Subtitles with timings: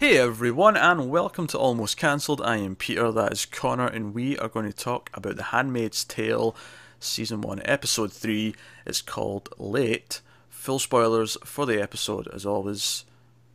[0.00, 2.40] Hey everyone, and welcome to Almost Cancelled.
[2.40, 6.04] I am Peter, that is Connor, and we are going to talk about The Handmaid's
[6.04, 6.56] Tale,
[6.98, 8.54] Season 1, Episode 3.
[8.86, 10.22] It's called Late.
[10.48, 13.04] Full spoilers for the episode, as always.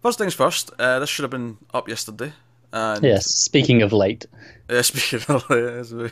[0.03, 2.33] First things first, uh, this should have been up yesterday.
[2.71, 4.27] And Yes, speaking of late.
[4.69, 6.11] uh, speaking of late,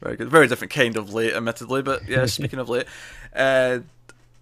[0.00, 0.30] very good.
[0.30, 2.86] Very different kind of late, admittedly, but yeah, speaking of late.
[3.32, 3.78] Uh,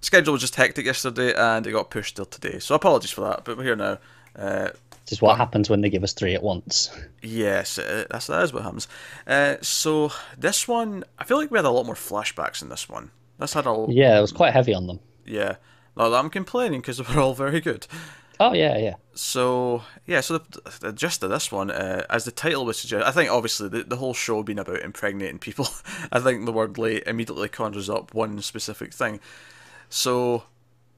[0.01, 2.61] schedule was just hectic yesterday, and it got pushed till today.
[2.61, 3.99] So apologies for that, but we're here now.
[4.35, 4.71] Uh,
[5.09, 6.91] This is what happens when they give us three at once.
[7.23, 8.87] Yes, uh, that's that is what happens.
[9.27, 12.91] Uh, so this one, I feel like we had a lot more flashbacks in this
[12.91, 13.11] one.
[13.39, 15.01] This had a Yeah, it was quite heavy on them.
[15.25, 15.57] yeah.
[15.97, 17.87] Not that I'm complaining because they're all very good.
[18.39, 18.97] Oh yeah, yeah.
[19.15, 23.07] So yeah, so the, the gist of this one, uh, as the title would suggest,
[23.07, 25.69] I think obviously the, the whole show being about impregnating people,
[26.13, 29.21] I think the word late immediately conjures up one specific thing.
[29.89, 30.45] So,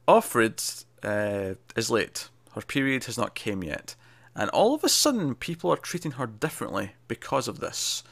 [0.08, 2.28] Offred uh, is late.
[2.54, 3.94] Her period has not came yet,
[4.34, 8.02] and all of a sudden people are treating her differently because of this.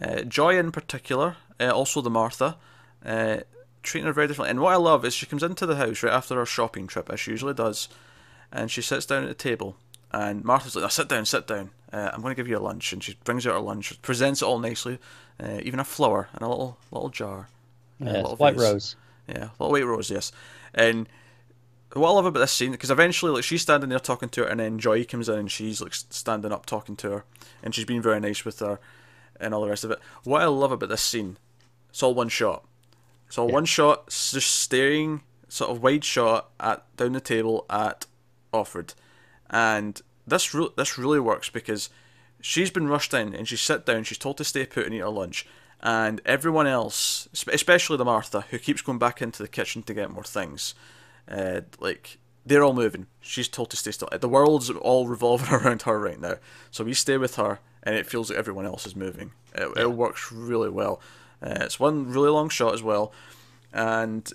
[0.00, 2.56] Uh, Joy in particular, uh, also the Martha,
[3.04, 3.38] uh,
[3.82, 4.50] treating her very differently.
[4.50, 7.10] And what I love is she comes into the house right after her shopping trip,
[7.10, 7.88] as she usually does,
[8.50, 9.76] and she sits down at the table.
[10.12, 11.70] And Martha's like, "Now sit down, sit down.
[11.92, 14.42] Uh, I'm going to give you a lunch." And she brings out her lunch, presents
[14.42, 14.98] it all nicely,
[15.42, 17.48] uh, even a flower and a little little jar.
[18.00, 18.62] uh, yeah little White vase.
[18.62, 18.96] Rose.
[19.28, 20.32] Yeah, little white rose, yes.
[20.74, 21.08] And
[21.94, 24.46] what I love about this scene, because eventually, like, she's standing there talking to her,
[24.48, 27.24] and then Joy comes in and she's like standing up talking to her,
[27.62, 28.80] and she's being very nice with her,
[29.38, 29.98] and all the rest of it.
[30.24, 31.36] What I love about this scene,
[31.90, 32.64] it's all one shot.
[33.28, 38.06] It's all one shot, just staring, sort of wide shot at down the table at
[38.52, 38.94] Offred,
[39.50, 41.90] and this re- this really works because
[42.40, 44.04] she's been rushed in and she's sit down.
[44.04, 45.46] She's told to stay put and eat her lunch,
[45.80, 50.10] and everyone else, especially the Martha, who keeps going back into the kitchen to get
[50.10, 50.74] more things,
[51.28, 53.06] uh, like they're all moving.
[53.20, 54.08] She's told to stay still.
[54.12, 56.36] The world's all revolving around her right now,
[56.70, 59.32] so we stay with her, and it feels like everyone else is moving.
[59.54, 61.00] It, it works really well.
[61.42, 63.12] Uh, it's one really long shot as well,
[63.72, 64.30] and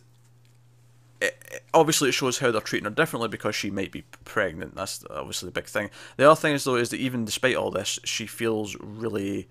[1.22, 4.76] it, it- obviously it shows how they're treating her differently because she might be pregnant.
[4.76, 5.90] That's obviously the big thing.
[6.18, 9.48] The other thing is though is that even despite all this, she feels really,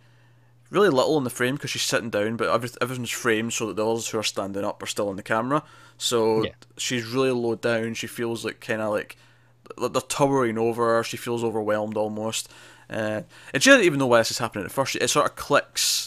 [0.70, 3.76] really little in the frame because she's sitting down, but every, everything's framed so that
[3.76, 5.62] the others who are standing up are still on the camera.
[5.96, 6.50] So Yeah.
[6.76, 7.94] she's really low down.
[7.94, 9.16] She feels like kind of like
[9.76, 11.04] they're towering over her.
[11.04, 12.50] She feels overwhelmed almost.
[12.90, 14.96] Uh, and she doesn't even know why this is happening at first.
[14.96, 16.06] It sort of clicks.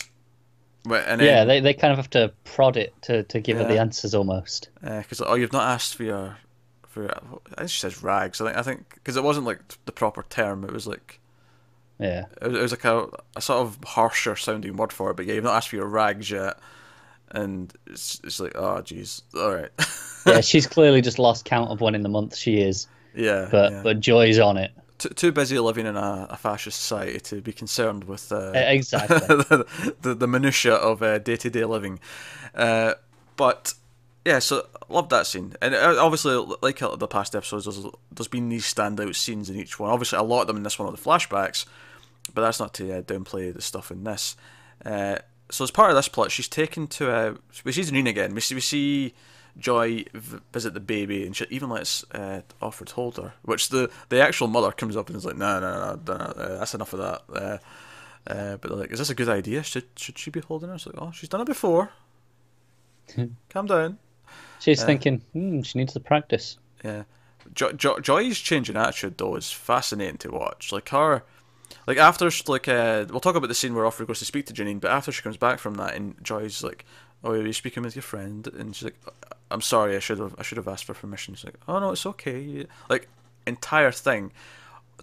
[0.84, 3.66] And then, Yeah, they, they kind of have to prod it to, to give her
[3.66, 4.70] the answers almost.
[4.82, 6.38] because oh you've not asked for your
[6.88, 7.12] for your,
[7.56, 10.24] I think she says rags I think I think because it wasn't like the proper
[10.28, 11.21] term it was like
[12.02, 12.26] Yeah.
[12.42, 15.26] it was, it was like a, a sort of harsher sounding word for it but
[15.26, 16.58] yeah you've not asked for your rags yet
[17.30, 19.70] and it's, it's like oh jeez all right
[20.26, 23.72] Yeah, she's clearly just lost count of when in the month she is, yeah but
[23.72, 23.82] yeah.
[23.84, 24.72] but Joy's on it.
[24.98, 29.18] Too, too busy living in a, a fascist society to be concerned with uh, Exactly.
[29.18, 32.00] the, the the minutia of day to day living.
[32.54, 32.94] Uh,
[33.36, 33.74] but
[34.26, 38.50] yeah, so love that scene, and uh, obviously, like the past episodes, there's, there's been
[38.50, 39.90] these standout scenes in each one.
[39.90, 41.66] Obviously, a lot of them in this one are the flashbacks,
[42.34, 44.36] but that's not to uh, downplay the stuff in this.
[44.86, 45.18] Uh,
[45.50, 48.34] so as part of this plot, she's taken to a we see Janine again.
[48.34, 49.14] We see we see
[49.58, 53.34] Joy v- visit the baby, and she even lets uh, Offred hold her.
[53.42, 56.26] Which the the actual mother comes up and is like, no, no, no, no, no
[56.26, 57.22] uh, that's enough of that.
[57.34, 57.58] Uh,
[58.28, 59.64] uh, but they're like, is this a good idea?
[59.64, 60.76] Should should she be holding her?
[60.76, 61.92] It's like, oh, she's done it before.
[63.50, 63.98] Calm down.
[64.60, 66.58] She's thinking, hmm, she needs to practice.
[66.84, 67.04] Yeah.
[67.54, 70.72] Jo- jo- Joy's changing attitude though is fascinating to watch.
[70.72, 71.24] Like her,
[71.88, 74.54] like after like uh, we'll talk about the scene where Offred goes to speak to
[74.54, 76.86] Janine, but after she comes back from that, and Joy's like,
[77.24, 79.00] "Oh, you're you speaking with your friend?" And she's like,
[79.50, 81.92] "I'm sorry, I should have, I should have asked for permission." She's like, "Oh no,
[81.92, 83.08] it's okay." Like
[83.48, 84.32] entire thing,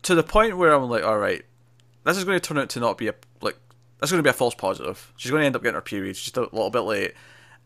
[0.02, 1.42] to the point where I'm like, "All right,
[2.04, 3.58] this is going to turn out to not be a like,
[3.98, 5.12] that's going to be a false positive.
[5.16, 6.16] She's going to end up getting her period.
[6.16, 7.14] She's just a little bit late,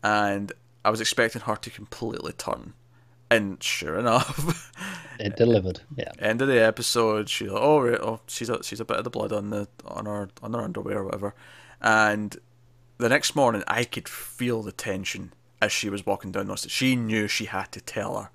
[0.03, 0.51] and
[0.85, 2.73] I was expecting her to completely turn."
[3.35, 4.71] And sure enough,
[5.19, 5.81] It delivered.
[5.95, 6.11] Yeah.
[6.19, 9.03] end of the episode, she's like, "Oh, right, oh, she's a she's a bit of
[9.03, 11.35] the blood on the on her on her underwear or whatever,"
[11.81, 12.35] and
[12.97, 16.71] the next morning, I could feel the tension as she was walking down the stairs.
[16.71, 18.29] She knew she had to tell her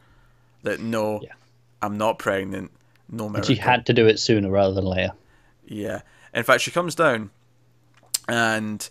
[0.62, 1.32] that no, Yeah.
[1.80, 2.72] I'm not pregnant.
[3.10, 5.12] No And she had to do it sooner rather than later.
[5.66, 6.02] Yeah.
[6.34, 7.30] In fact, she comes down
[8.28, 8.88] and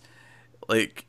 [0.68, 1.06] like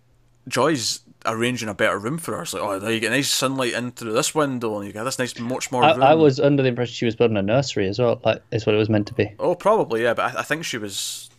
[0.46, 2.42] Joy's arranging a better room for her.
[2.42, 5.04] It's like, oh, there you get nice sunlight in through this window, and you get
[5.04, 6.02] this nice, much more I, room.
[6.02, 8.20] I was under the impression she was building a nursery as well.
[8.24, 9.32] Like, is what it was meant to be.
[9.38, 11.30] Oh, probably yeah, but I, I think she was.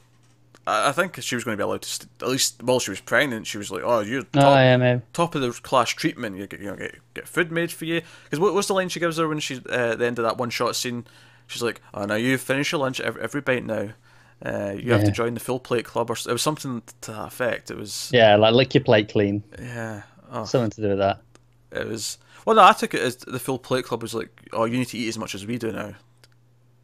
[0.67, 1.89] I, I think she was going to be allowed to.
[1.89, 4.99] St- at least while she was pregnant, she was like, "Oh, you're top, Oh, yeah,
[5.13, 6.37] top of the class treatment.
[6.37, 8.89] You get, you know, get get food made for you." Because what was the line
[8.89, 11.05] she gives her when she's uh, at the end of that one shot scene?
[11.47, 13.89] She's like, "Oh, now you finish your lunch every, every bite now.
[14.45, 17.25] Uh, you have to join the full plate club, or it was something to that
[17.27, 17.71] effect.
[17.71, 19.43] It was Yeah, like lick your plate clean.
[19.59, 21.21] yeah, oh, Something to do with that.
[21.71, 22.17] it was.
[22.45, 24.87] Well, no, I took it as the full plate club was like, oh, you need
[24.87, 25.93] to eat as much as we do now.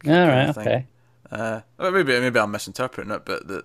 [0.06, 0.86] All right, okay.
[1.30, 3.64] Uh, maybe maybe I'm misinterpreting it, but the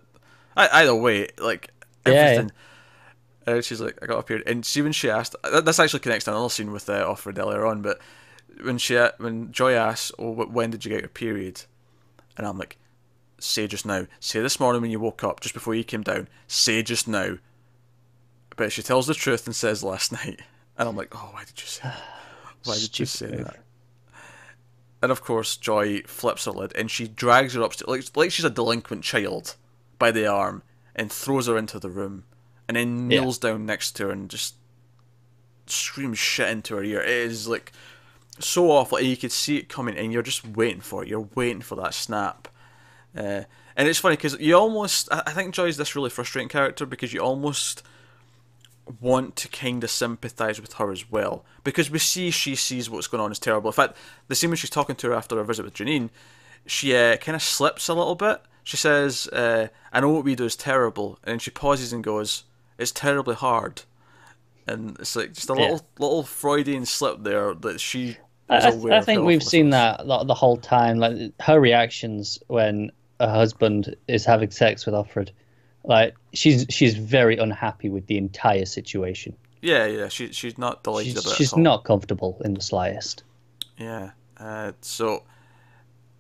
[0.56, 1.70] I, either way, like
[2.08, 2.48] Yeah, yeah.
[3.46, 6.00] Uh, she's like, I got up here, and see when she asked, uh, this actually
[6.00, 8.00] connects to another scene with uh, Offred earlier on, but
[8.64, 11.64] when she when Joy asks, "Oh, when did you get your period?"
[12.38, 12.78] and I'm like,
[13.44, 14.08] "Say just now.
[14.20, 16.28] Say this morning when you woke up, just before you came down.
[16.48, 17.38] Say just now."
[18.56, 20.42] But she tells the truth and says last night,
[20.78, 22.02] and I'm like, "Oh, why did you say that?
[22.66, 23.46] Why did you say move.
[23.46, 23.58] that?"
[25.02, 28.46] And of course, Joy flips her lid and she drags her upstairs like like she's
[28.46, 29.56] a delinquent child
[29.98, 30.62] by the arm
[30.96, 32.26] and throws her into the room,
[32.68, 33.22] and then Yeah.
[33.22, 34.56] kneels down next to her and just
[35.66, 37.02] screams shit into her ear.
[37.02, 37.72] It is like
[38.40, 41.10] so awful, and you could see it coming, and you're just waiting for it.
[41.10, 42.48] You're waiting for that snap.
[43.16, 43.44] Uh,
[43.76, 47.22] and it's funny because you almost, I think Joy's this really frustrating character because you
[47.22, 47.84] almost
[49.00, 53.08] want to kind of sympathise with her as well because we see she sees what's
[53.08, 53.70] going on is terrible.
[53.70, 53.96] In fact,
[54.28, 56.10] the scene when she's talking to her after her visit with Janine,
[56.66, 58.42] she uh, kind of slips a little bit.
[58.64, 62.04] She says, uh, "I know what we do is terrible," and then she pauses and
[62.04, 62.44] goes,
[62.78, 63.84] "It's terribly hard."
[64.68, 65.62] And it's like just a Yeah.
[65.62, 68.18] little little Freudian slip there that she.
[68.50, 71.00] is I, I, think we've seen that the, the whole time.
[71.00, 72.92] Like her reactions when
[73.22, 75.30] her husband is having sex with Offred.
[75.84, 79.36] like she's she's very unhappy with the entire situation.
[79.62, 81.38] Yeah, yeah, she she's not delighted She's, about it.
[81.38, 83.24] she's not comfortable in the slightest.
[83.78, 84.12] Yeah.
[84.38, 85.24] Uh, so,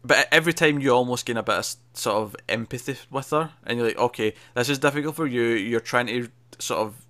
[0.03, 3.77] but every time you almost gain a bit of sort of empathy with her, and
[3.79, 5.41] you're like, okay, this is difficult for you.
[5.41, 7.05] You're trying to sort of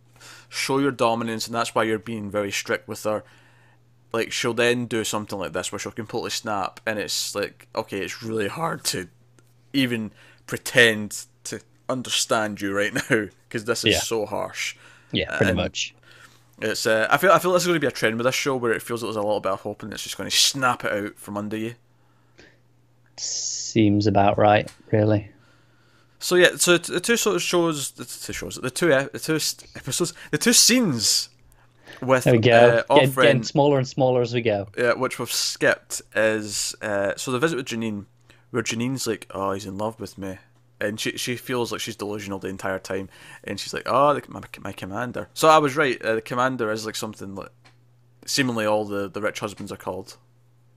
[0.48, 3.24] show your dominance, and that's why you're being very strict with her.
[4.14, 8.00] Like she'll then do something like this where she'll completely snap, and it's like, okay,
[8.00, 9.10] it's really hard to
[9.74, 10.12] even
[10.48, 14.00] pretend to understand you right now because this is Yeah.
[14.00, 14.76] so harsh.
[15.12, 15.96] Yeah, pretty And- much.
[16.64, 18.36] It's uh, I feel I feel this is going to be a trend with this
[18.36, 20.30] show where it feels like there's a little bit of hope and it's just going
[20.30, 21.74] to snap it out from under you.
[23.18, 25.32] Seems about right, really.
[26.20, 29.36] So yeah, so the two sort of shows, the two shows, the two the two
[29.76, 31.30] episodes, the two scenes
[32.00, 32.84] with There we go.
[32.90, 34.68] uh, Get, getting smaller and smaller as we go.
[34.78, 38.06] Yeah, which we've skipped, is uh, so the visit with Janine,
[38.52, 40.38] where Janine's like, oh, he's in love with me,
[40.80, 43.10] and she she feels like she's delusional the entire time,
[43.44, 45.30] and she's like, oh, the, my, my commander.
[45.34, 46.02] So I was right.
[46.02, 47.50] Uh, the commander is like something like
[48.26, 50.18] seemingly all the the rich husbands are called.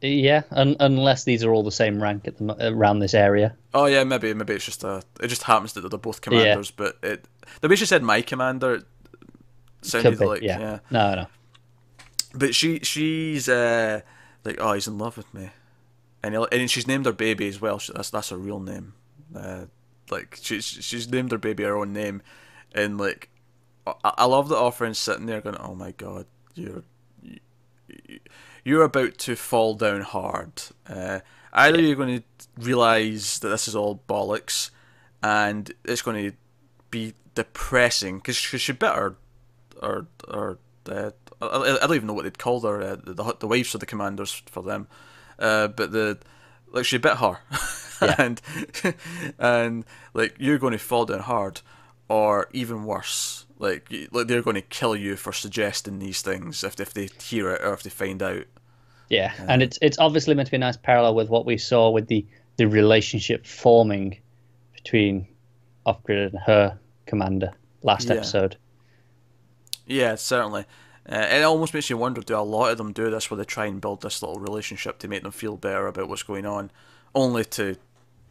[0.00, 3.56] Yeah, un- unless these are all the same rank at the, around this area.
[3.72, 5.02] Oh yeah, maybe maybe it's just a.
[5.20, 7.24] It just happens that they're both commanders, but it
[7.60, 8.84] the way she said my commander it
[9.80, 10.58] sounded like yeah.
[10.58, 10.78] yeah.
[10.90, 11.26] No, no.
[12.34, 14.00] But she she's uh
[14.44, 15.50] like oh he's in love with me,
[16.24, 17.78] and and she's named her baby as well.
[17.78, 18.94] She, that's that's her real name.
[19.34, 19.66] Uh,
[20.10, 22.22] like she's she's named her baby her own name,
[22.74, 23.28] and like
[23.86, 26.84] I, I love the offering sitting there going oh my god you're
[27.22, 27.38] you,
[28.64, 30.62] you're about to fall down hard.
[30.88, 31.20] Uh,
[31.52, 34.70] either you're going to realize that this is all bollocks,
[35.22, 36.36] and it's going to
[36.90, 39.16] be depressing because she, she bit her,
[39.82, 41.10] or or uh,
[41.42, 42.80] I, I don't even know what they'd call her.
[42.80, 44.88] Uh, the, the the wives of the commanders for them,
[45.38, 46.18] uh, but the
[46.72, 47.38] like she bit her,
[48.02, 48.14] Yeah.
[48.18, 48.40] and
[49.38, 51.60] and like you're going to fall down hard,
[52.08, 56.78] or even worse, like like they're going to kill you for suggesting these things if
[56.80, 58.44] if they hear it or if they find out.
[59.10, 61.90] Yeah, and it's it's obviously meant to be a nice parallel with what we saw
[61.90, 62.26] with the
[62.56, 64.18] the relationship forming
[64.74, 65.26] between
[65.86, 68.14] Offred and her commander last Yeah.
[68.16, 68.56] episode.
[69.86, 70.64] Yeah, certainly.
[71.10, 73.44] Uh, it almost makes you wonder: do a lot of them do this, where they
[73.44, 76.70] try and build this little relationship to make them feel better about what's going on,
[77.14, 77.76] only to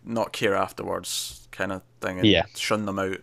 [0.03, 2.46] not care afterwards, kind of thing, and Yeah.
[2.56, 3.18] shun them out.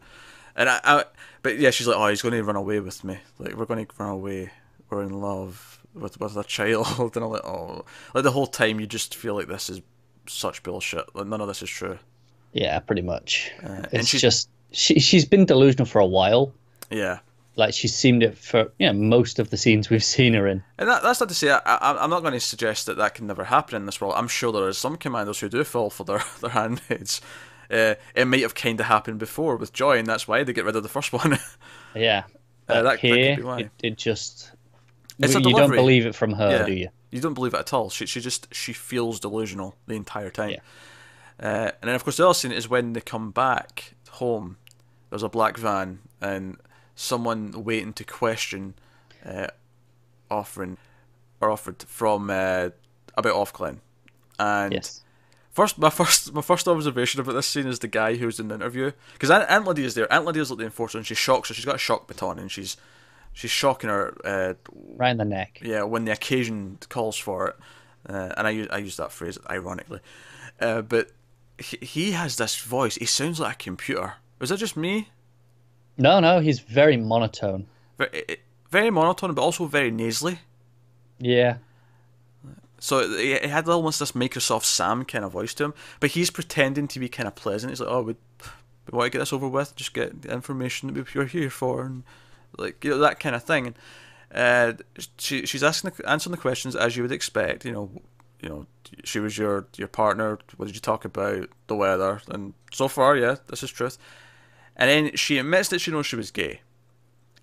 [0.56, 1.04] And I, I,
[1.42, 3.18] but yeah, she's like, "Oh, he's going to run away with me.
[3.38, 4.50] Like, we're going to run away.
[4.88, 8.78] We're in love with with a child." And I'm like, "Oh!" Like the whole time,
[8.78, 9.80] you just feel like this is
[10.28, 11.04] such bullshit.
[11.14, 11.98] Like none of this is true.
[12.52, 13.50] Yeah, pretty much.
[13.64, 16.52] Uh, and it's she's just she she's been delusional for a while.
[16.90, 17.18] yeah.
[17.60, 20.62] Like she's seemed it for you know most of the scenes we've seen her in.
[20.78, 23.14] And that, that's not to say I, I, I'm not going to suggest that that
[23.14, 24.14] can never happen in this world.
[24.16, 27.20] I'm sure there are some commanders who do fall for their, their handmaids.
[27.70, 30.64] Uh, it might have kind of happened before with Joy, and that's why they get
[30.64, 31.38] rid of the first one.
[31.94, 32.24] Yeah,
[32.68, 33.60] Uh, that- that could here be why.
[33.60, 34.52] it, it just
[35.18, 36.66] It's a you don't believe it from her, Yeah.
[36.66, 36.88] do you?
[37.10, 37.90] you don't believe it at all.
[37.90, 40.50] She she just she feels delusional the entire time.
[40.50, 40.58] Yeah.
[41.40, 44.56] Uh, and then of course the other scene is when they come back home.
[45.10, 46.56] There's a black van and
[47.00, 48.74] someone waiting to question,
[49.24, 49.48] uh,
[50.30, 50.76] offering
[51.40, 52.70] or offered from uh,
[53.16, 53.78] about Ofglen,
[54.38, 55.02] and Yes.
[55.50, 58.54] First, my first, my first observation about this scene is the guy who's in the
[58.54, 60.10] interview because Aunt, Aunt Lydia is there.
[60.12, 61.54] Aunt Lydia's like the enforcer, and she shocks her.
[61.54, 62.76] She's got a shock baton, and she's
[63.32, 64.16] she's shocking her.
[64.24, 64.54] Uh,
[64.96, 65.58] right in the neck.
[65.62, 67.56] Yeah, when the occasion calls for it,
[68.08, 70.00] uh, and I use I use that phrase ironically,
[70.60, 71.10] uh, but
[71.58, 72.94] he, he has this voice.
[72.94, 74.14] He sounds like a computer.
[74.40, 75.08] Is that just me?
[76.00, 77.66] No, no, he's very monotone.
[77.98, 78.38] Very,
[78.70, 80.38] very monotone, but also very nasally.
[81.18, 81.58] Yeah.
[82.78, 86.88] So he had almost this Microsoft Sam kind of voice to him, but he's pretending
[86.88, 87.70] to be kind of pleasant.
[87.70, 88.16] He's like, "Oh, we,
[88.90, 89.76] we want to get this over with.
[89.76, 92.04] Just get the information that we're here for, and
[92.56, 93.74] like you know that kind of thing."
[94.30, 97.66] And uh, she she's asking the, answering the questions as you would expect.
[97.66, 97.90] You know,
[98.40, 98.66] you know,
[99.04, 100.38] she was your your partner.
[100.56, 101.50] What did you talk about?
[101.66, 103.98] The weather, and so far, yeah, this is truth.
[104.80, 106.62] And then she admits that she knows she was gay,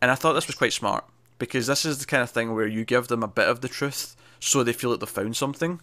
[0.01, 1.05] and I thought this was quite smart
[1.39, 3.69] because this is the kind of thing where you give them a bit of the
[3.69, 5.79] truth so they feel like they've found something.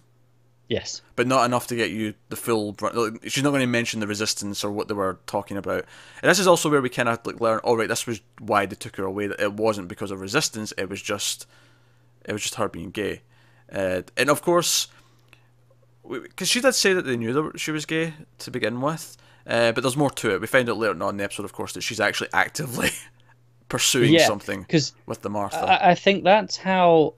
[0.68, 1.02] Yes.
[1.14, 2.74] But not enough to get you the full.
[2.80, 5.84] Like, she's not going to mention the resistance or what they were talking about.
[6.22, 7.58] And this is also where we kind of like learn.
[7.60, 9.26] All oh, this was why they took her away.
[9.26, 10.72] That it wasn't because of resistance.
[10.78, 11.46] It was just,
[12.24, 13.22] it was just her being gay.
[13.70, 14.88] Uh, and of course,
[16.08, 19.16] because she did say that they knew that she was gay to begin with.
[19.46, 20.40] Uh, but there's more to it.
[20.40, 22.90] We find out later on in the episode, of course, that she's actually actively
[23.68, 24.66] pursuing yeah, something
[25.06, 25.58] with the Martha.
[25.58, 27.14] I, I think that's how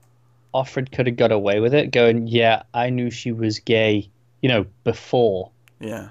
[0.55, 4.09] Offred could have got away with it, going, "Yeah, I knew she was gay,"
[4.43, 5.51] you know, before.
[5.81, 6.09] Yeah.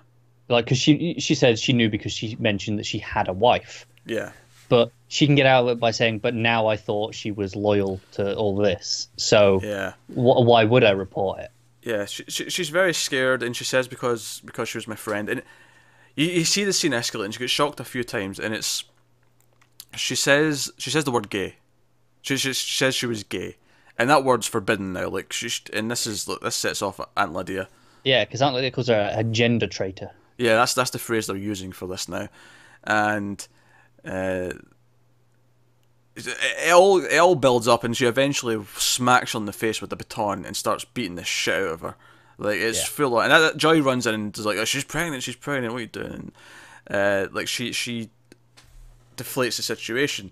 [0.47, 3.85] Like, because she she said she knew because she mentioned that she had a wife.
[4.05, 4.31] Yeah.
[4.69, 7.55] But she can get out of it by saying, "But now I thought she was
[7.55, 11.51] loyal to all this, so yeah, wh- why would I report it?"
[11.83, 15.29] Yeah, she, she, she's very scared, and she says because because she was my friend,
[15.29, 15.43] and
[16.15, 18.83] you, you see the scene escalate, and she gets shocked a few times, and it's
[19.95, 21.55] she says she says the word gay.
[22.21, 23.57] She, she, she says she was gay,
[23.97, 25.09] and that word's forbidden now.
[25.09, 27.67] Like she, and this is this sets off Aunt Lydia.
[28.03, 30.11] Yeah, because Aunt Lydia calls her a, gender traitor.
[30.37, 32.29] Yeah, that's that's the phrase they're using for this now,
[32.83, 33.47] and
[34.05, 34.51] uh,
[36.15, 39.89] it, all it all builds up, and she eventually smacks her on the face with
[39.89, 41.95] the baton and starts beating the shit out of her.
[42.37, 42.85] Like it's yeah.
[42.85, 45.73] full on, and that, Joy runs in and is like, oh, "She's pregnant, she's pregnant.
[45.73, 46.31] What are you doing?"
[46.89, 48.09] Uh, like she she
[49.17, 50.31] deflates the situation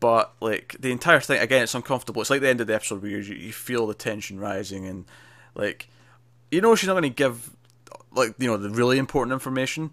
[0.00, 3.02] but like the entire thing again it's uncomfortable it's like the end of the episode
[3.02, 5.04] where you, you feel the tension rising and
[5.54, 5.88] like
[6.50, 7.50] you know she's not going to give
[8.12, 9.92] like you know the really important information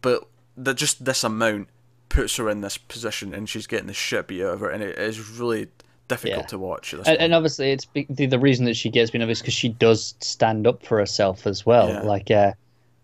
[0.00, 0.26] but
[0.56, 1.68] that just this amount
[2.08, 4.82] puts her in this position and she's getting the shit beat out of her and
[4.82, 5.68] it is really
[6.08, 6.46] difficult yeah.
[6.46, 9.54] to watch and, and, obviously it's the, the reason that she gets being obvious because
[9.54, 12.02] she does stand up for herself as well yeah.
[12.02, 12.52] like uh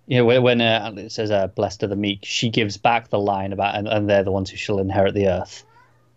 [0.06, 3.08] you know when, when uh, it says uh, blessed are the meek she gives back
[3.08, 5.64] the line about and, and they're the ones who shall inherit the earth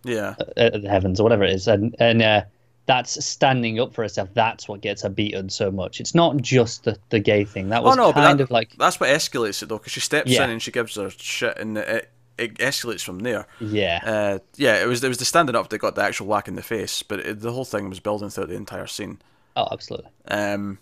[0.04, 2.44] yeah, uh, the heavens or whatever it is, and and uh,
[2.86, 4.30] that's standing up for herself.
[4.34, 6.00] That's what gets her beaten so much.
[6.00, 7.70] It's not just the, the gay thing.
[7.70, 10.02] That was oh, no, kind that, of like that's what escalates it though, because she
[10.02, 10.44] steps yeah.
[10.44, 13.48] in and she gives her shit, and it, it escalates from there.
[13.60, 14.82] Yeah, uh, yeah.
[14.82, 17.04] It was it was the standing up that got the actual whack in the face,
[17.04, 19.20] but it, the whole thing was building throughout the entire scene.
[19.56, 20.10] Oh, absolutely.
[20.28, 20.80] Um,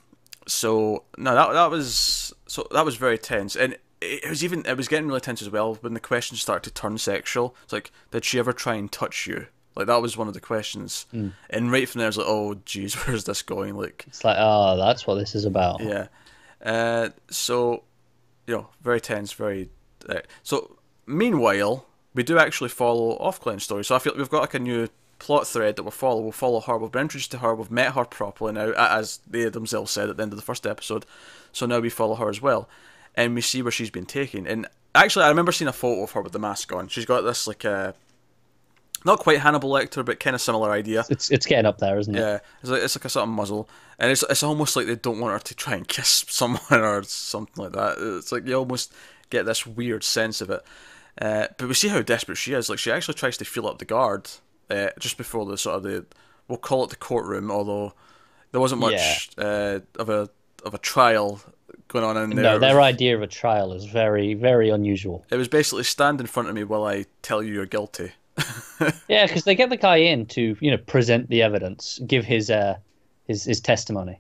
[0.47, 4.77] so no, that that was so that was very tense, and it was even it
[4.77, 7.55] was getting really tense as well when the questions started to turn sexual.
[7.63, 9.47] It's like, did she ever try and touch you?
[9.75, 11.31] Like that was one of the questions, mm.
[11.49, 13.75] and right from there, I was like, oh, geez, where's this going?
[13.75, 15.81] Like, it's like, oh, that's what this is about.
[15.81, 16.07] Yeah.
[16.63, 17.83] Uh, so,
[18.47, 19.69] you know, very tense, very.
[20.07, 23.83] Uh, so, meanwhile, we do actually follow Ofglen's story.
[23.83, 24.87] So I feel like we've got like a new
[25.19, 26.21] plot thread that we'll follow.
[26.21, 26.77] We'll follow her.
[26.77, 27.55] We've been introduced to her.
[27.55, 30.65] We've met her properly now, as they themselves said at the end of the first
[30.65, 31.05] episode.
[31.51, 32.69] So now we follow her as well
[33.15, 34.47] and we see where she's been taken.
[34.47, 36.87] And actually, I remember seeing a photo of her with the mask on.
[36.87, 37.91] She's got this like a uh,
[39.03, 41.03] not quite Hannibal Lecter, but kind of similar idea.
[41.09, 42.19] It's it's getting up there, isn't it?
[42.19, 43.67] Yeah, it's like it's like a sort of muzzle,
[43.99, 47.03] and it's it's almost like they don't want her to try and kiss someone or
[47.03, 47.97] something like that.
[47.99, 48.93] It's like you almost
[49.29, 50.63] get this weird sense of it.
[51.19, 52.69] Uh, but we see how desperate she is.
[52.69, 54.29] Like she actually tries to feel up the guard
[54.69, 56.05] uh, just before the sort of the
[56.47, 57.93] we'll call it the courtroom, although
[58.51, 59.43] there wasn't much yeah.
[59.43, 60.29] uh, of a
[60.63, 61.41] of a trial
[61.87, 62.43] going on in there.
[62.43, 65.25] No, their idea of a trial is very, very unusual.
[65.29, 68.11] It was basically stand in front of me while I tell you you're guilty.
[69.07, 72.49] yeah, because they get the guy in to you know present the evidence, give his
[72.49, 72.77] uh
[73.27, 74.19] his his testimony,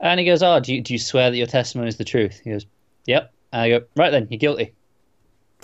[0.00, 2.40] and he goes, "Oh, do you do you swear that your testimony is the truth?"
[2.42, 2.66] He goes,
[3.06, 4.72] "Yep." And I go, "Right then, you're guilty."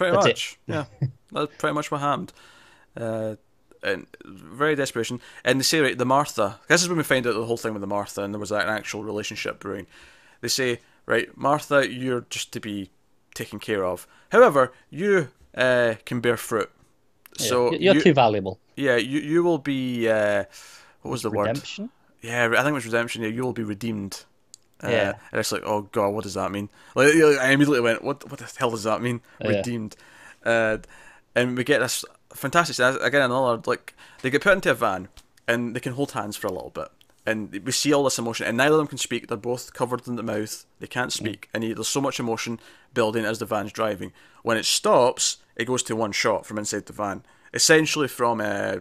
[0.02, 0.72] Pretty That's much, it.
[0.72, 0.84] yeah.
[1.32, 2.32] That's pretty much what happened.
[2.96, 3.36] Uh,
[3.82, 5.20] and very desperation.
[5.44, 6.60] And they say, right, the Martha.
[6.68, 8.52] This is when we find out the whole thing with the Martha, and there was
[8.52, 9.86] an actual relationship brewing.
[10.40, 12.90] They say, right, Martha, you're just to be
[13.34, 14.06] taken care of.
[14.30, 16.70] However, you uh, can bear fruit.
[17.38, 18.58] Yeah, so you're you, too valuable.
[18.76, 20.08] Yeah, you you will be.
[20.08, 20.44] Uh,
[21.00, 21.84] what was the redemption?
[21.84, 21.90] word?
[22.22, 22.54] Redemption.
[22.54, 23.22] Yeah, I think it was redemption.
[23.22, 24.24] Yeah, you will be redeemed.
[24.82, 25.12] Uh, yeah.
[25.30, 26.68] And it's like, oh god, what does that mean?
[26.94, 29.20] Like, I immediately went, what what the hell does that mean?
[29.40, 29.48] Yeah.
[29.48, 29.96] Redeemed.
[30.44, 30.78] Uh,
[31.34, 32.78] and we get this fantastic.
[32.78, 35.08] Again, another like they get put into a van
[35.46, 36.88] and they can hold hands for a little bit,
[37.26, 39.28] and we see all this emotion, and neither of them can speak.
[39.28, 40.64] They're both covered in the mouth.
[40.80, 42.60] They can't speak, and there's so much emotion
[42.94, 44.12] building as the van's driving.
[44.42, 47.24] When it stops, it goes to one shot from inside the van,
[47.54, 48.76] essentially from uh,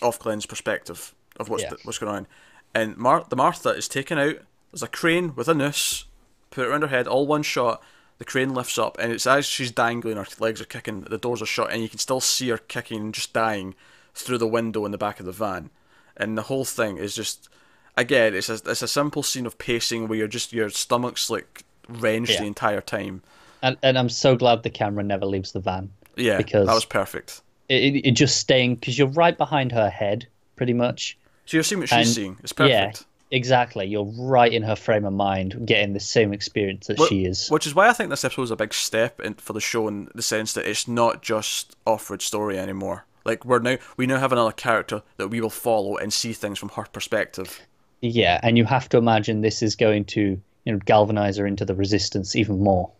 [0.00, 1.70] Ofglen's perspective of what's yeah.
[1.70, 2.26] the, what's going on.
[2.74, 4.36] And Mar- the Martha is taken out.
[4.74, 6.06] There's a crane with a noose,
[6.50, 7.80] put it around her head, all one shot.
[8.18, 11.40] The crane lifts up, and it's as she's dangling, her legs are kicking, the doors
[11.40, 13.76] are shut, and you can still see her kicking, and just dying
[14.16, 15.70] through the window in the back of the van.
[16.16, 17.48] And the whole thing is just,
[17.96, 21.62] again, it's a, it's a simple scene of pacing where you're just your stomach's like
[21.88, 22.40] wrenched yeah.
[22.40, 23.22] the entire time.
[23.62, 25.88] And and I'm so glad the camera never leaves the van.
[26.16, 27.42] Yeah, because that was perfect.
[27.68, 30.26] It, it, just staying because you're right behind her head,
[30.56, 31.16] pretty much.
[31.46, 32.38] So you're seeing what she's and, seeing.
[32.42, 33.00] It's perfect.
[33.00, 33.86] Yeah, Exactly.
[33.86, 37.48] You're right in her frame of mind, getting the same experience that she is.
[37.48, 39.88] Which is why I think this episode is a big step in, for the show
[39.88, 43.06] in the sense that it's not just Offred's story anymore.
[43.24, 46.58] Like we're now we now have another character that we will follow and see things
[46.58, 47.60] from her perspective.
[48.02, 51.64] Yeah, and you have to imagine this is going to you know galvanize her into
[51.64, 52.90] the resistance even more.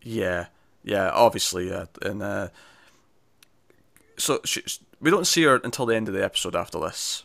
[0.00, 0.46] Yeah,
[0.84, 2.48] yeah, obviously, yeah, and uh,
[4.16, 4.62] so she,
[5.00, 7.24] we don't see her until the end of the episode after this.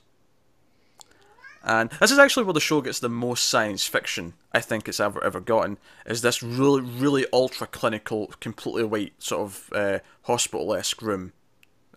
[1.67, 5.01] And this is actually where the show gets the most science fiction I think it's
[5.01, 5.77] ever ever gotten.
[6.05, 11.33] Is this really really ultra clinical, completely white sort of uh, hospital esque room?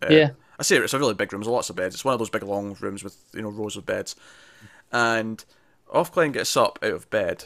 [0.03, 1.43] Uh, yeah, I say it's a really big room.
[1.43, 1.95] There's lots of beds.
[1.95, 4.17] It's one of those big long rooms with you know rows of beds.
[4.91, 5.45] And
[5.95, 7.45] Ofglen gets up out of bed,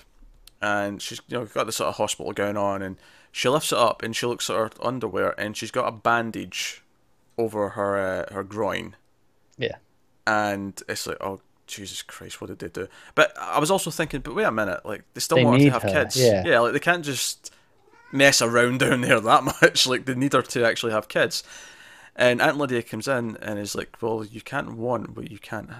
[0.62, 2.96] and she's you know got this sort of hospital going on, and
[3.32, 6.82] she lifts it up and she looks at her underwear, and she's got a bandage
[7.36, 8.96] over her uh, her groin.
[9.58, 9.76] Yeah.
[10.26, 12.88] And it's like, oh Jesus Christ, what did they do?
[13.14, 15.70] But I was also thinking, but wait a minute, like they still they want to
[15.70, 15.88] have her.
[15.88, 16.16] kids.
[16.16, 16.42] Yeah.
[16.44, 17.52] yeah, like they can't just
[18.12, 19.86] mess around down there that much.
[19.86, 21.42] Like they need her to actually have kids.
[22.16, 25.70] And Aunt Lydia comes in and is like, "Well, you can't want what you can't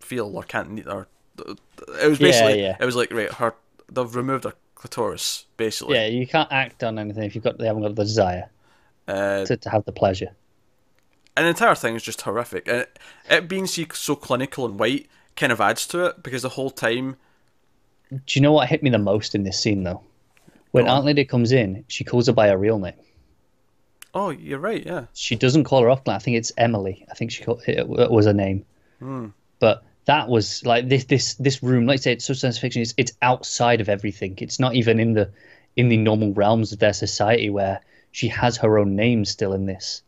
[0.00, 1.06] feel or can't need." Or
[1.38, 2.76] it was basically, yeah, yeah.
[2.80, 3.54] it was like, right, her
[3.90, 5.96] they've removed her clitoris, basically.
[5.96, 8.50] Yeah, you can't act on anything if you've got they haven't got the desire
[9.06, 10.34] uh, to, to have the pleasure
[11.36, 12.68] and the entire thing is just horrific.
[12.68, 12.98] And it,
[13.30, 17.16] it being so clinical and white kind of adds to it because the whole time.
[18.10, 20.02] Do you know what hit me the most in this scene though?
[20.72, 22.94] When Aunt Lydia comes in, she calls her by her real name.
[24.14, 24.84] Oh, you're right.
[24.84, 25.06] Yeah.
[25.14, 26.06] She doesn't call her off.
[26.06, 27.06] I think it's Emily.
[27.10, 28.64] I think she called, it was her name.
[28.98, 29.28] Hmm.
[29.58, 31.86] But that was like this this this room.
[31.86, 32.82] Like I say, it's so science fiction.
[32.82, 34.34] It's it's outside of everything.
[34.38, 35.30] It's not even in the
[35.76, 39.64] in the normal realms of their society where she has her own name still in
[39.66, 40.02] this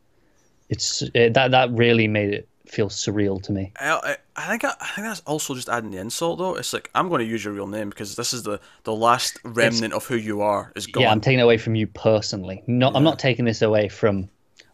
[0.69, 3.73] it's it, that that really made it feel surreal to me.
[3.79, 6.55] I, I think I, I, think that's also just adding the insult though.
[6.55, 9.39] It's like I'm going to use your real name because this is the the last
[9.45, 11.03] remnant it's, of who you are is gone.
[11.03, 12.63] Yeah, I'm taking it away from you personally.
[12.67, 12.99] Not yeah.
[12.99, 14.29] I'm not taking this away from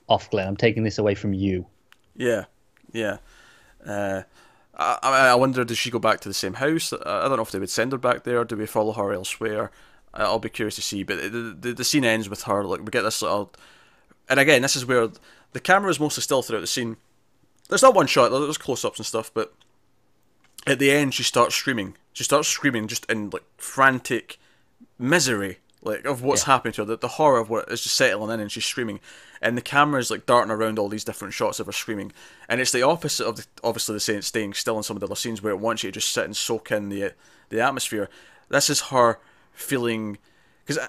[0.09, 0.47] Ofglenn.
[0.47, 1.67] I'm taking this away from you.
[2.17, 2.45] Yeah,
[2.93, 3.19] yeah.
[3.85, 4.23] Uh,
[4.77, 6.93] I, I wonder does she go back to the same house?
[6.93, 8.45] I don't know if they would send her back there.
[8.45, 9.71] Do we follow her elsewhere?
[10.15, 11.03] I'll be curious to see.
[11.03, 13.53] But the, the, the scene ends with her like we get this little,
[14.31, 15.11] and again this is where
[15.53, 16.97] the camera is mostly still throughout the scene.
[17.69, 19.53] There's not one shot, there's close ups and stuff, but
[20.67, 21.97] at the end she starts screaming.
[22.13, 24.39] She starts screaming just in like frantic
[24.99, 26.53] misery, like of what's yeah.
[26.53, 29.01] happening to her, the, the horror of what is just settling in, and she's screaming.
[29.41, 32.13] And the camera is like darting around all these different shots of her screaming,
[32.49, 35.07] and it's the opposite of the, obviously the saying staying still in some of the
[35.07, 37.13] other scenes where it wants you to just sit and soak in the
[37.49, 38.09] the atmosphere.
[38.49, 39.19] This is her
[39.53, 40.19] feeling
[40.65, 40.89] because uh,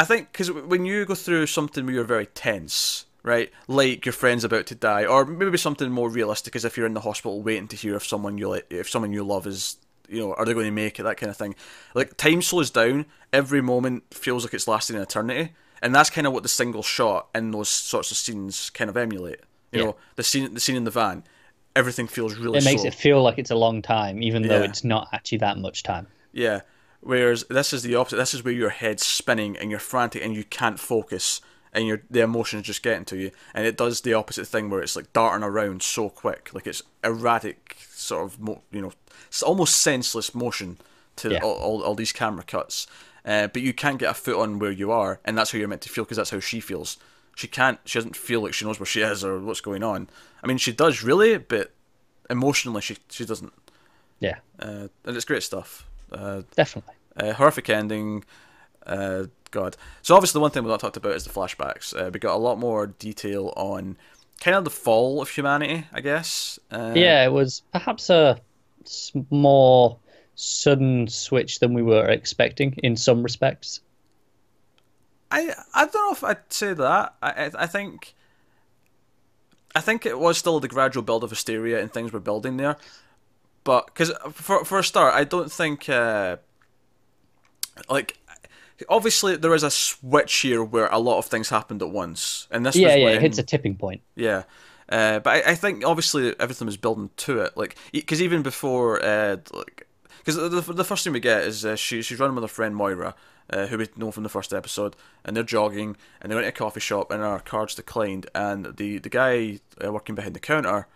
[0.00, 3.50] I, think because when you go through something where you're very tense right?
[3.68, 6.94] Like your friend's about to die, or maybe something more realistic, as if you're in
[6.94, 9.76] the hospital waiting to hear if someone you like, if someone you love is,
[10.08, 11.04] you know, are they going to make it?
[11.04, 11.54] That kind of thing.
[11.94, 13.06] Like time slows down.
[13.32, 16.82] Every moment feels like it's lasting an eternity, and that's kind of what the single
[16.82, 19.40] shot in those sorts of scenes kind of emulate.
[19.72, 19.84] You yeah.
[19.86, 21.24] know, the scene, the scene in the van,
[21.76, 22.58] everything feels really.
[22.58, 22.88] It makes slow.
[22.88, 26.06] it feel like it's a long time, even though it's not actually that much time.
[26.32, 26.62] Yeah.
[27.00, 28.16] Whereas this is the opposite.
[28.16, 31.40] This is where your head's spinning and you're frantic and you can't focus
[31.72, 34.82] and your the emotions just getting to you, and it does the opposite thing where
[34.82, 38.92] it's like darting around so quick, like it's erratic, sort of mo- you know,
[39.28, 40.78] it's almost senseless motion
[41.16, 41.38] to yeah.
[41.42, 42.86] all, all, all, these camera cuts.
[43.24, 45.68] Uh, but you can't get a foot on where you are, and that's how you're
[45.68, 46.96] meant to feel because that's how she feels.
[47.36, 47.78] She can't.
[47.84, 50.08] She doesn't feel like she knows where she is or what's going on.
[50.42, 51.72] I mean, she does really, but
[52.28, 53.52] emotionally, she she doesn't.
[54.18, 54.38] Yeah.
[54.58, 55.86] Uh, and it's great stuff.
[56.12, 56.94] Uh, Definitely.
[57.16, 58.24] Uh, horrific ending.
[58.86, 59.76] Uh, God.
[60.02, 61.94] So obviously the one thing we've not talked about is the flashbacks.
[61.94, 63.96] Uh, we got a lot more detail on
[64.40, 66.58] kind of the fall of humanity, I guess.
[66.70, 68.40] Uh, yeah, it was perhaps a
[69.30, 69.98] more
[70.34, 73.80] sudden switch than we were expecting in some respects.
[75.30, 77.14] I I don't know if I'd say that.
[77.22, 78.14] I I, I think
[79.74, 82.76] I think it was still the gradual build of hysteria and things were building there,
[83.64, 86.36] but because for for a start, I don't think uh,
[87.88, 88.18] like
[88.88, 92.64] obviously there is a switch here where a lot of things happened at once, and
[92.64, 94.02] this yeah yeah when, it hits a tipping point.
[94.14, 94.44] Yeah.
[94.88, 99.00] Uh, but I, I think obviously everything was building to it, like because even before,
[99.04, 99.86] uh, like
[100.18, 102.74] because the, the first thing we get is uh, she she's running with her friend
[102.74, 103.14] Moira,
[103.50, 106.48] uh, who we know from the first episode, and they're jogging and they went to
[106.48, 110.40] a coffee shop and our cards declined, and the the guy uh, working behind the
[110.40, 110.88] counter,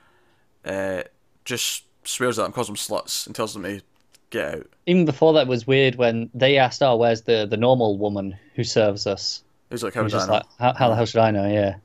[0.65, 1.03] uh,
[1.45, 3.81] just swears at them, calls them sluts, and tells them to
[4.31, 4.67] get out.
[4.87, 8.65] Even before that was weird when they asked, "Oh, where's the the normal woman who
[8.65, 10.03] serves us?" He's like, "How?
[10.03, 11.49] Like, how, how the hell should I know?
[11.49, 11.77] Yeah.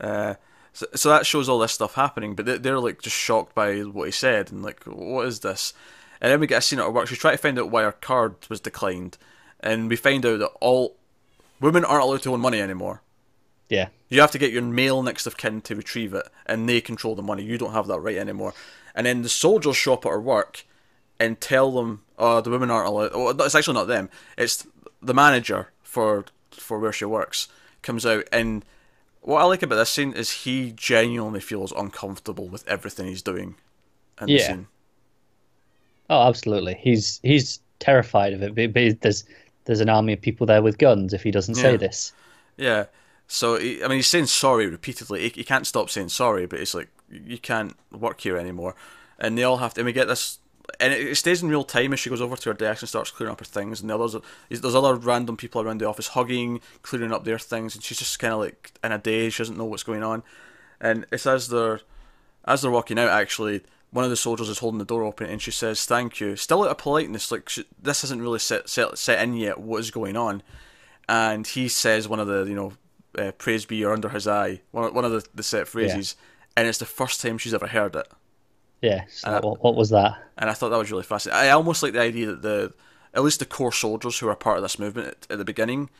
[0.00, 0.34] Uh,
[0.72, 3.80] so, so that shows all this stuff happening, but they're, they're like just shocked by
[3.80, 5.74] what he said and like, what is this?
[6.20, 7.08] And then we get a scene at her work.
[7.08, 9.18] She's trying to find out why her card was declined,
[9.60, 10.96] and we find out that all
[11.60, 13.02] women aren't allowed to own money anymore.
[13.68, 13.88] Yeah.
[14.08, 17.14] You have to get your male next of kin to retrieve it, and they control
[17.14, 17.42] the money.
[17.42, 18.54] You don't have that right anymore.
[18.94, 20.64] And then the soldiers show up at her work
[21.18, 24.10] and tell them, "Oh, the women aren't allowed." Oh, it's actually not them.
[24.36, 24.66] It's
[25.00, 27.48] the manager for for where she works
[27.82, 28.64] comes out, and
[29.22, 33.54] what I like about this scene is he genuinely feels uncomfortable with everything he's doing.
[34.20, 34.38] In yeah.
[34.38, 34.66] The scene.
[36.10, 36.74] Oh, absolutely.
[36.74, 38.54] He's he's terrified of it.
[38.54, 39.24] But there's
[39.64, 41.62] there's an army of people there with guns if he doesn't yeah.
[41.62, 42.12] say this.
[42.56, 42.86] Yeah.
[43.28, 45.22] So he, I mean, he's saying sorry repeatedly.
[45.22, 48.74] He, he can't stop saying sorry, but it's like you can't work here anymore.
[49.18, 49.80] And they all have to.
[49.80, 50.38] And we get this,
[50.80, 52.88] and it, it stays in real time as she goes over to her desk and
[52.88, 53.80] starts clearing up her things.
[53.80, 54.16] And the others,
[54.48, 58.18] there's other random people around the office hugging, clearing up their things, and she's just
[58.18, 59.34] kind of like in a daze.
[59.34, 60.22] She doesn't know what's going on.
[60.80, 61.80] And it's as they're
[62.44, 65.40] as they're walking out, actually, one of the soldiers is holding the door open and
[65.40, 68.98] she says thank you still out of politeness like she, this hasn't really set, set
[68.98, 70.42] set in yet what is going on
[71.08, 72.72] and he says one of the you know
[73.18, 76.28] uh, praise be or under his eye one, one of the, the set phrases yeah.
[76.56, 78.08] And it's the first time she's ever heard it
[78.80, 81.82] yeah so what, what was that and i thought that was really fascinating i almost
[81.82, 82.72] like the idea that the
[83.14, 85.90] at least the core soldiers who are part of this movement at, at the beginning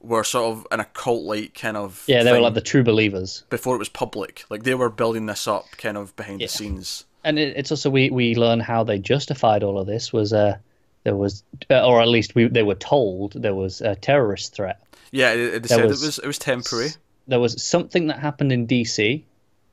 [0.00, 3.44] were sort of an occult like kind of yeah they were like the true believers
[3.50, 6.46] before it was public like they were building this up kind of behind yeah.
[6.46, 10.12] the scenes and it, it's also we we learn how they justified all of this
[10.12, 10.56] was uh
[11.04, 14.80] there was uh, or at least we they were told there was a terrorist threat.
[15.10, 16.90] Yeah, they said was, it was it was temporary.
[17.26, 19.22] There was something that happened in DC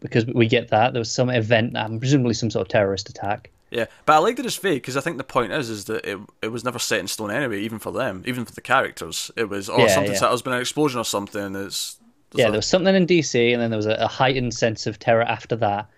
[0.06, 3.10] because we get that there was some event that happened, presumably some sort of terrorist
[3.10, 3.52] attack.
[3.72, 6.06] Yeah, but I like that it's fake because I think the point is is that
[6.06, 9.32] it it was never set in stone anyway, even for them, even for the characters.
[9.36, 10.20] It was oh yeah, something yeah.
[10.20, 11.56] there's been an explosion or something.
[11.56, 11.98] It's
[12.34, 15.00] yeah, there was something in DC, and then there was a, a heightened sense of
[15.00, 15.90] terror after that,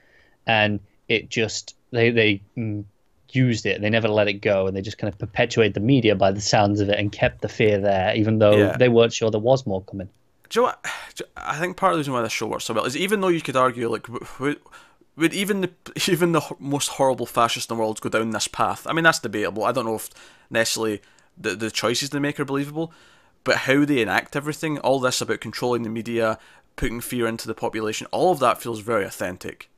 [0.45, 2.83] and it just they they mm,
[3.31, 3.81] used it.
[3.81, 6.41] They never let it go, and they just kind of perpetuated the media by the
[6.41, 8.77] sounds of it and kept the fear there, even though yeah.
[8.77, 10.09] they weren't sure there was more coming.
[10.49, 10.85] Do you know what?
[11.35, 13.27] I think part of the reason why this show works so well is even though
[13.27, 14.07] you could argue like
[14.39, 14.59] would,
[15.15, 15.71] would even the
[16.11, 18.85] even the most horrible fascist in the world go down this path?
[18.87, 19.63] I mean that's debatable.
[19.63, 20.09] I don't know if
[20.49, 21.01] necessarily
[21.37, 22.93] the the choices they make are believable,
[23.43, 26.39] but how they enact everything, all this about controlling the media,
[26.75, 29.69] putting fear into the population, all of that feels very authentic.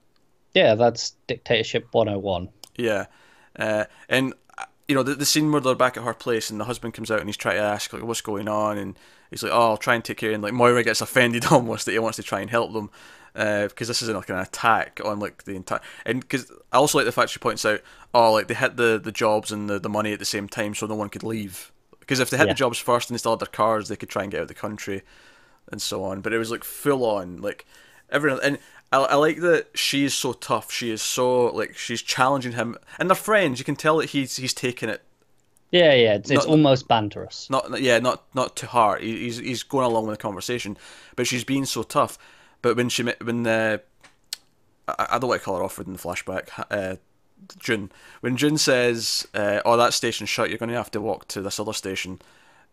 [0.54, 2.50] Yeah, that's dictatorship 101.
[2.76, 3.06] Yeah.
[3.58, 4.34] Uh, and,
[4.90, 7.12] you know, the, the scene where they're back at her place and the husband comes
[7.12, 8.80] out and he's trying to ask, like, what's going on?
[8.80, 8.98] And
[9.30, 10.32] he's like, oh, I'll try and take care.
[10.32, 12.90] And, like, Moira gets offended almost that he wants to try and help them.
[13.36, 16.98] Uh, because this isn't like an attack on like the entire and because I also
[16.98, 17.80] like the fact she points out
[18.12, 20.74] oh like they hit the the jobs and the, the money at the same time
[20.74, 22.54] so no one could leave because if they hit yeah.
[22.54, 24.42] the jobs first and they still had their cars they could try and get out
[24.42, 25.04] of the country
[25.72, 27.68] and so on but it was like full on like
[28.12, 28.60] everyone and
[28.92, 30.72] I, I like that she is so tough.
[30.72, 33.60] She is so like she's challenging him, and they're friends.
[33.60, 35.04] You can tell that he's he's taking it.
[35.72, 37.50] Yeah, yeah, it's, not, it's almost banterous.
[37.50, 39.02] Not yeah, not not to heart.
[39.02, 40.78] He's he's going along with the conversation,
[41.16, 42.18] but she's being so tough.
[42.62, 43.82] But when she when the
[44.88, 46.50] I, I don't want to call her Offred in the flashback.
[46.72, 46.96] Uh,
[47.58, 50.50] June when June says, uh, "Oh, that station's shut.
[50.50, 52.20] You're going to have to walk to this other station,"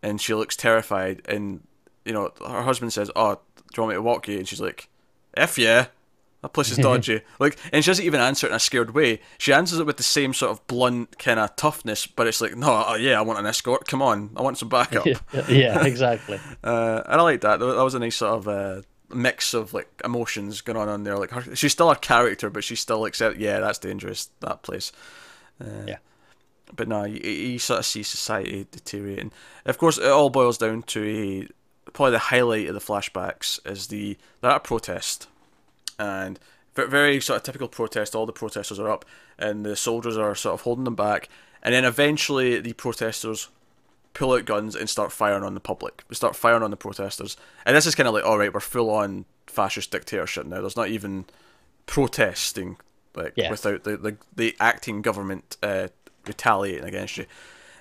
[0.02, 1.60] and she looks terrified, and
[2.04, 4.60] you know her husband says, "Oh, do you want me to walk you?" And she's
[4.60, 4.88] like,
[5.36, 5.86] "F yeah."
[6.42, 7.22] That place is dodgy.
[7.40, 9.20] like, and she doesn't even answer it in a scared way.
[9.36, 12.54] She answers it with the same sort of blunt kind of toughness, but it's like,
[12.54, 13.88] no, uh, yeah, I want an escort.
[13.88, 15.06] Come on, I want some backup.
[15.48, 16.38] yeah, exactly.
[16.64, 17.58] uh, and I like that.
[17.58, 21.18] That was a nice sort of uh, mix of like emotions going on on there.
[21.18, 23.38] Like, her, she's still a character, but she's still accept.
[23.38, 24.30] Yeah, that's dangerous.
[24.40, 24.92] That place.
[25.60, 25.96] Uh, yeah.
[26.74, 29.32] But no, you, you sort of see society deteriorating.
[29.64, 31.48] Of course, it all boils down to a
[31.96, 35.28] probably the highlight of the flashbacks is the that protest
[35.98, 36.38] and
[36.74, 38.14] very sort of typical protest.
[38.14, 39.06] All the protesters are up,
[39.38, 41.30] and the soldiers are sort of holding them back.
[41.62, 43.48] and then eventually the protesters
[44.12, 46.04] pull out guns and start firing on the public.
[46.10, 48.60] We start firing on the protesters, and this is kind of like, all right, we're
[48.60, 50.60] full on fascist dictatorship now.
[50.60, 51.24] There's not even
[51.86, 52.76] protesting
[53.14, 53.50] like yeah.
[53.50, 55.88] without the, the the acting government uh,
[56.26, 57.24] retaliating against you.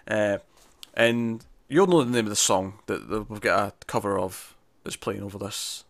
[0.08, 0.38] Uh,
[0.94, 4.56] and you'll know the name of the song that, that we've got a cover of
[4.84, 5.84] that's playing over this.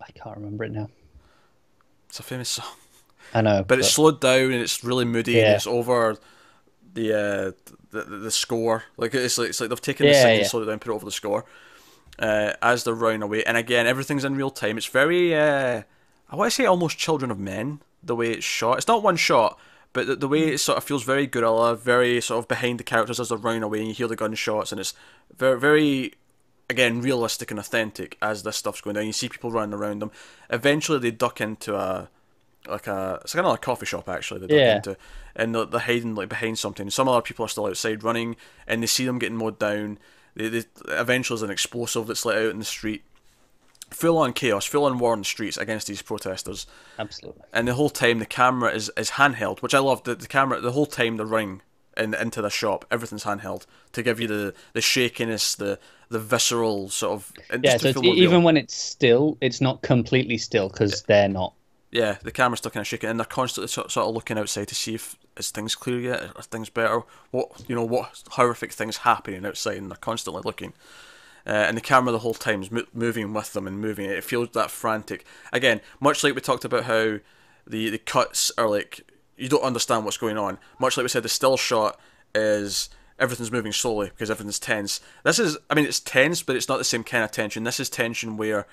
[0.00, 0.88] I can't remember it now.
[2.08, 2.66] It's a famous song.
[3.34, 3.78] I know, but, but...
[3.80, 5.46] it's slowed down and it's really moody yeah.
[5.46, 6.16] and it's over
[6.94, 7.52] the uh,
[7.90, 8.84] the, the score.
[8.96, 10.46] Like it's like it's like they've taken yeah, the singing, yeah.
[10.46, 11.44] slowed it down, put it over the score.
[12.18, 14.78] Uh, as they're running away, and again, everything's in real time.
[14.78, 15.82] It's very, uh,
[16.30, 17.80] I want to say, almost Children of Men.
[18.02, 18.78] The way it's shot.
[18.78, 19.58] It's not one shot,
[19.96, 22.84] but the, the way it sort of feels very guerrilla, very sort of behind the
[22.84, 24.92] characters as they're running away, and you hear the gunshots, and it's
[25.34, 26.12] very, very,
[26.68, 29.06] again, realistic and authentic as this stuff's going down.
[29.06, 30.10] You see people running around them.
[30.50, 32.10] Eventually, they duck into a
[32.68, 34.40] like a it's kind of like a coffee shop actually.
[34.40, 34.76] They duck yeah.
[34.76, 34.96] into,
[35.34, 36.90] and they're, they're hiding like behind something.
[36.90, 39.98] Some other people are still outside running, and they see them getting mowed down.
[40.34, 43.02] They, they eventually there's an explosive that's let out in the street
[43.90, 46.66] full on chaos, full on war on the streets against these protesters.
[46.98, 47.42] Absolutely.
[47.52, 50.02] And the whole time the camera is, is handheld, which I love.
[50.04, 51.62] The, the camera, the whole time the ring
[51.96, 56.88] in, into the shop, everything's handheld to give you the, the shakiness, the the visceral
[56.88, 57.32] sort of.
[57.62, 61.04] Yeah, so even when it's still, it's not completely still because yeah.
[61.06, 61.54] they're not.
[61.90, 64.68] Yeah, the camera's still kind of shaking, and they're constantly sort, sort of looking outside
[64.68, 68.72] to see if is things clear yet, are things better, what you know, what horrific
[68.72, 70.74] things happening outside, and they're constantly looking
[71.46, 74.06] uh, and the camera the whole time is mo- moving with them and moving.
[74.06, 75.24] It feels that frantic.
[75.52, 77.18] Again, much like we talked about how
[77.66, 80.58] the the cuts are like you don't understand what's going on.
[80.78, 82.00] Much like we said, the still shot
[82.34, 85.00] is everything's moving slowly because everything's tense.
[85.24, 87.64] This is, I mean, it's tense, but it's not the same kind of tension.
[87.64, 88.66] This is tension where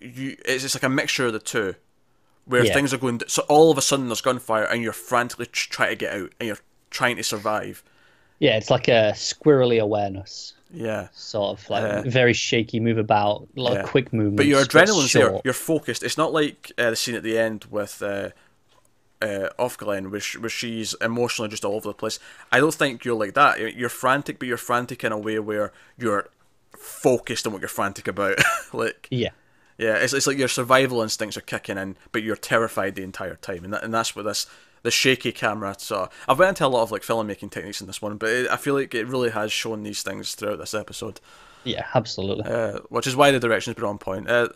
[0.00, 1.74] you it's, it's like a mixture of the two,
[2.44, 2.72] where yeah.
[2.72, 3.20] things are going.
[3.26, 6.46] So all of a sudden there's gunfire and you're frantically trying to get out and
[6.46, 6.58] you're
[6.90, 7.82] trying to survive.
[8.40, 10.54] Yeah, it's like a squirrely awareness.
[10.72, 11.08] Yeah.
[11.12, 13.80] Sort of like uh, very shaky move about, a lot yeah.
[13.80, 14.38] of quick movements.
[14.38, 15.40] But your adrenaline's there.
[15.44, 16.02] You're focused.
[16.02, 18.30] It's not like uh, the scene at the end with uh,
[19.20, 22.18] uh, Ofglen, where, where she's emotionally just all over the place.
[22.50, 23.76] I don't think you're like that.
[23.76, 26.30] You're frantic, but you're frantic in a way where you're
[26.78, 28.38] focused on what you're frantic about.
[28.72, 29.30] like yeah.
[29.76, 33.36] Yeah, it's, it's like your survival instincts are kicking in, but you're terrified the entire
[33.36, 34.46] time, and that, and that's what this
[34.82, 35.74] the shaky camera.
[35.78, 38.50] So I've went into a lot of like filmmaking techniques in this one, but it,
[38.50, 41.20] I feel like it really has shown these things throughout this episode.
[41.64, 42.44] Yeah, absolutely.
[42.44, 44.28] Uh, which is why the direction's been on point.
[44.28, 44.48] Uh,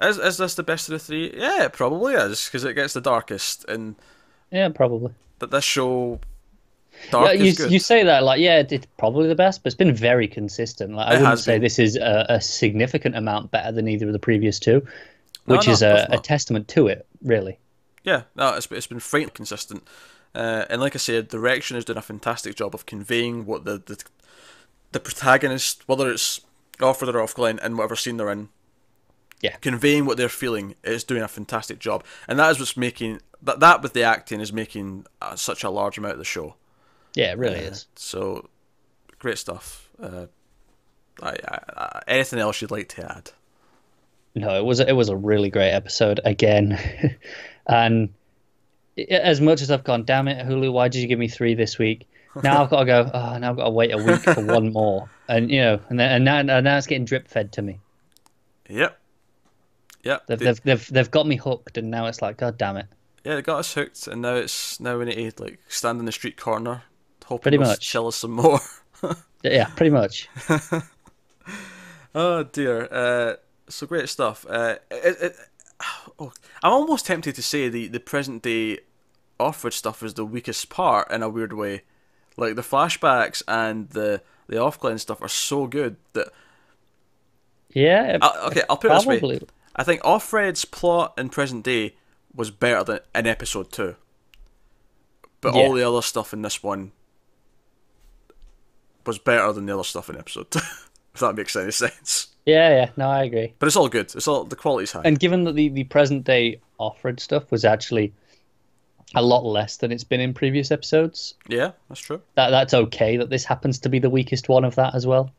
[0.00, 1.32] is is this the best of the three?
[1.36, 3.96] Yeah, it probably is because it gets the darkest and.
[4.50, 5.12] Yeah, probably.
[5.38, 6.20] But this show.
[7.12, 10.26] yeah, you, you say that like yeah, it's probably the best, but it's been very
[10.26, 10.94] consistent.
[10.94, 11.62] Like I it wouldn't say been.
[11.62, 14.86] this is a, a, significant amount better than either of the previous two,
[15.44, 17.58] which no, no, is a, a testament to it, really.
[18.02, 19.86] Yeah, no, it's, it's been frighteningly consistent.
[20.34, 23.78] Uh, and like I said, direction has done a fantastic job of conveying what the
[23.78, 24.02] the,
[24.92, 26.40] the protagonist, whether it's
[26.78, 28.48] Offred or Ofglen, and whatever scene they're in,
[29.40, 33.20] yeah, conveying what they're feeling is doing a fantastic job, and that is what's making
[33.42, 36.54] that that with the acting is making uh, such a large amount of the show.
[37.14, 37.86] Yeah, it really uh, is.
[37.96, 38.48] So
[39.18, 39.90] great stuff.
[40.00, 40.26] Uh,
[41.22, 43.30] I, I, I, anything else you'd like to add?
[44.34, 46.20] No, it was it was a really great episode.
[46.24, 46.78] Again,
[47.66, 48.10] And
[49.08, 51.78] as much as I've gone, damn it, Hulu, why did you give me three this
[51.78, 52.08] week?
[52.42, 53.10] Now I've got to go.
[53.12, 55.98] Oh, now I've got to wait a week for one more, and you know, and
[55.98, 57.80] then and now, and now it's getting drip fed to me.
[58.68, 58.98] Yep.
[60.04, 60.26] Yep.
[60.26, 62.86] They've, they've they've they've got me hooked, and now it's like, god damn it.
[63.24, 66.04] Yeah, they got us hooked, and now it's now we need to like stand in
[66.04, 66.84] the street corner,
[67.26, 68.60] hoping pretty much chill us some more.
[69.42, 70.28] yeah, pretty much.
[72.14, 72.88] oh dear.
[72.90, 73.34] Uh,
[73.68, 74.46] so great stuff.
[74.48, 75.36] Uh, it, it,
[76.18, 78.80] oh, I'm almost tempted to say the, the present day
[79.38, 81.82] Offred stuff is the weakest part in a weird way.
[82.36, 86.28] Like the flashbacks and the the Ofglen stuff are so good that.
[87.70, 88.18] Yeah.
[88.20, 89.16] I, okay, I'll put probably.
[89.16, 89.48] it this way.
[89.76, 91.94] I think Offred's plot in present day
[92.34, 93.96] was better than in episode two.
[95.40, 95.60] But yeah.
[95.60, 96.92] all the other stuff in this one
[99.06, 100.60] was better than the other stuff in episode two.
[101.14, 102.28] if that makes any sense.
[102.46, 103.54] Yeah, yeah, no, I agree.
[103.58, 104.14] But it's all good.
[104.14, 105.02] It's all the quality's high.
[105.04, 108.12] And given that the, the present day Offred stuff was actually
[109.14, 111.34] a lot less than it's been in previous episodes.
[111.48, 112.22] Yeah, that's true.
[112.36, 115.30] That that's okay that this happens to be the weakest one of that as well.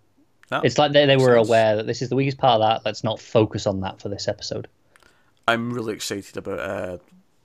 [0.52, 1.48] No, it's like they, they were sense.
[1.48, 2.86] aware that this is the weakest part of that.
[2.86, 4.68] Let's not focus on that for this episode.
[5.48, 6.98] I'm really excited about uh,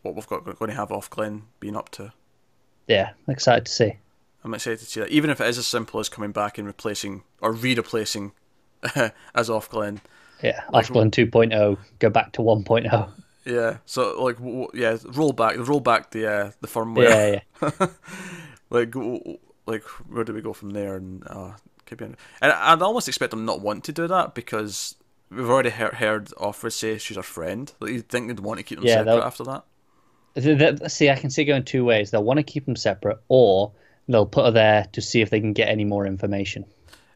[0.02, 2.12] what we've got going to have Ofglen being up to.
[2.88, 3.96] Yeah, excited to see.
[4.46, 6.66] I'm excited to see that, even if it is as simple as coming back and
[6.66, 8.32] replacing or re-replacing
[9.34, 10.00] as Ofglen.
[10.42, 13.10] Yeah, Ofglen 2.0, go back to 1.0.
[13.44, 17.42] Yeah, so like w- yeah, roll back, roll back the uh, the firmware.
[17.60, 17.86] Yeah, yeah.
[18.70, 18.94] like
[19.66, 20.96] like where do we go from there?
[20.96, 21.52] And uh,
[21.86, 24.96] could be, and I'd almost expect them not want to do that because
[25.30, 27.72] we've already heard, heard Offred say she's our friend.
[27.80, 30.90] Like you'd think they'd want to keep them yeah, separate after that.
[30.90, 32.10] See, I can see going two ways.
[32.10, 33.72] They'll want to keep them separate, or
[34.08, 36.64] they'll put her there to see if they can get any more information.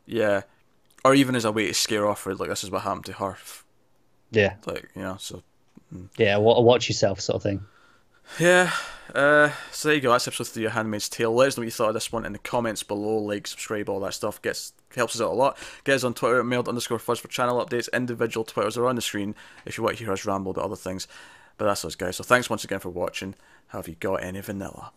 [0.07, 0.43] Yeah,
[1.05, 3.37] or even as a way to scare Offred, like this is what happened to her.
[4.31, 5.43] Yeah, like you know, so.
[5.95, 6.09] Mm.
[6.17, 7.65] Yeah, watch yourself, sort of thing.
[8.39, 8.71] Yeah.
[9.15, 10.13] Uh, so there you go.
[10.13, 11.35] That's episode three of Handmaid's Tale.
[11.35, 13.17] Let us know what you thought of this one in the comments below.
[13.17, 14.41] Like, subscribe, all that stuff.
[14.41, 15.59] Gets helps us out a lot.
[15.85, 17.89] Get us on Twitter at mailed underscore fuzz for channel updates.
[17.93, 20.77] Individual Twitters are on the screen if you want to hear us ramble about other
[20.77, 21.09] things.
[21.59, 22.17] But that's us, guys.
[22.17, 23.35] So thanks once again for watching.
[23.69, 24.93] Have you got any vanilla?